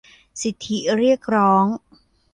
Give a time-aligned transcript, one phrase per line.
[0.41, 1.65] สิทธิเรียกร้อง